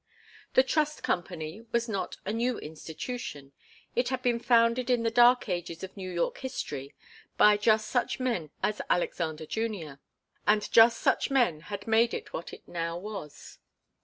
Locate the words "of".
5.83-5.95